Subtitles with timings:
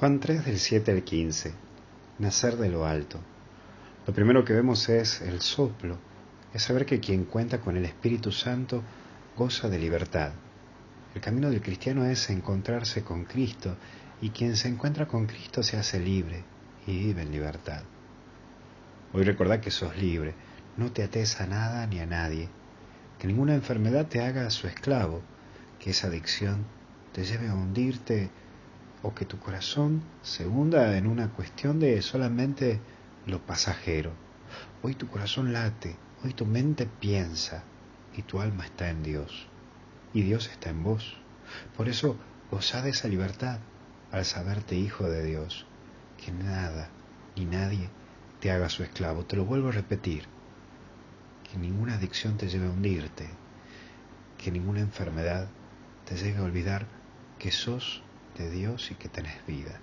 [0.00, 1.52] Juan 3 del 7 al 15.
[2.20, 3.20] Nacer de lo alto.
[4.06, 5.98] Lo primero que vemos es el soplo,
[6.54, 8.82] es saber que quien cuenta con el Espíritu Santo
[9.36, 10.30] goza de libertad.
[11.14, 13.76] El camino del cristiano es encontrarse con Cristo
[14.22, 16.44] y quien se encuentra con Cristo se hace libre
[16.86, 17.82] y vive en libertad.
[19.12, 20.32] Hoy recordá que sos libre,
[20.78, 22.48] no te ates a nada ni a nadie,
[23.18, 25.20] que ninguna enfermedad te haga su esclavo,
[25.78, 26.64] que esa adicción
[27.12, 28.30] te lleve a hundirte
[29.02, 32.80] o que tu corazón se hunda en una cuestión de solamente
[33.26, 34.12] lo pasajero.
[34.82, 37.64] Hoy tu corazón late, hoy tu mente piensa
[38.16, 39.46] y tu alma está en Dios
[40.12, 41.16] y Dios está en vos.
[41.76, 42.16] Por eso
[42.50, 43.60] goza de esa libertad
[44.12, 45.66] al saberte hijo de Dios,
[46.22, 46.88] que nada
[47.36, 47.88] ni nadie
[48.40, 49.24] te haga su esclavo.
[49.24, 50.24] Te lo vuelvo a repetir,
[51.50, 53.28] que ninguna adicción te lleve a hundirte,
[54.38, 55.48] que ninguna enfermedad
[56.04, 56.86] te lleve a olvidar
[57.38, 58.02] que sos
[58.36, 59.80] de Dios y que tenés vida.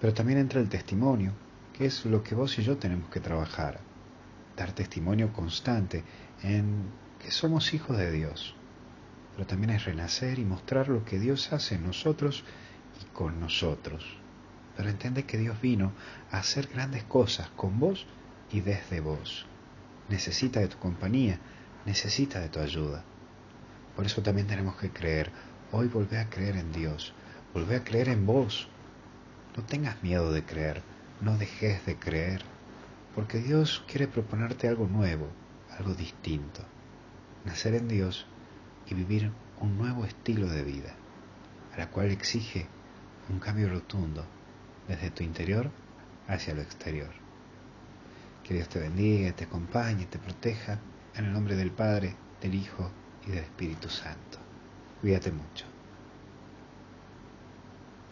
[0.00, 1.32] Pero también entra el testimonio,
[1.72, 3.80] que es lo que vos y yo tenemos que trabajar,
[4.56, 6.04] dar testimonio constante
[6.42, 8.54] en que somos hijos de Dios.
[9.34, 12.44] Pero también es renacer y mostrar lo que Dios hace en nosotros
[13.00, 14.18] y con nosotros.
[14.76, 15.92] Pero entiende que Dios vino
[16.30, 18.06] a hacer grandes cosas con vos
[18.52, 19.46] y desde vos.
[20.08, 21.38] Necesita de tu compañía,
[21.84, 23.04] necesita de tu ayuda.
[23.98, 25.28] Por eso también tenemos que creer,
[25.72, 27.12] Hoy volvé a creer en Dios,
[27.52, 28.68] volvé a creer en vos.
[29.56, 30.82] No tengas miedo de creer,
[31.20, 32.42] no dejes de creer,
[33.16, 35.26] porque Dios quiere proponerte algo nuevo,
[35.76, 36.62] algo distinto.
[37.44, 38.24] Nacer en Dios
[38.86, 40.94] y vivir un nuevo estilo de vida,
[41.74, 42.68] a la cual exige
[43.28, 44.24] un cambio rotundo
[44.86, 45.72] desde tu interior
[46.28, 47.10] hacia lo exterior.
[48.44, 50.78] Que Dios te bendiga, te acompañe, te proteja,
[51.16, 52.92] en el nombre del Padre, del Hijo
[53.28, 54.38] y del Espíritu Santo.
[55.00, 55.77] Cuídate mucho.